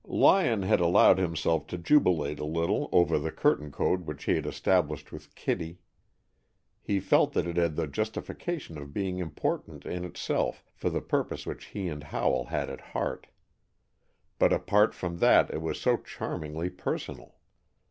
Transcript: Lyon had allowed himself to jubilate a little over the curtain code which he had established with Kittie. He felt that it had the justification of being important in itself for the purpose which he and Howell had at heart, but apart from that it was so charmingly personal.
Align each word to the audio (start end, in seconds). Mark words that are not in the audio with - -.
Lyon 0.07 0.63
had 0.63 0.79
allowed 0.79 1.19
himself 1.19 1.67
to 1.67 1.77
jubilate 1.77 2.39
a 2.39 2.43
little 2.43 2.89
over 2.91 3.19
the 3.19 3.29
curtain 3.31 3.71
code 3.71 4.07
which 4.07 4.23
he 4.23 4.33
had 4.33 4.47
established 4.47 5.11
with 5.11 5.35
Kittie. 5.35 5.77
He 6.81 6.99
felt 6.99 7.33
that 7.33 7.45
it 7.45 7.55
had 7.55 7.75
the 7.75 7.85
justification 7.85 8.79
of 8.79 8.95
being 8.95 9.19
important 9.19 9.85
in 9.85 10.03
itself 10.03 10.63
for 10.73 10.89
the 10.89 11.01
purpose 11.01 11.45
which 11.45 11.65
he 11.65 11.87
and 11.87 12.03
Howell 12.05 12.45
had 12.45 12.67
at 12.71 12.81
heart, 12.81 13.27
but 14.39 14.51
apart 14.51 14.95
from 14.95 15.19
that 15.19 15.53
it 15.53 15.61
was 15.61 15.79
so 15.79 15.97
charmingly 15.97 16.71
personal. 16.71 17.35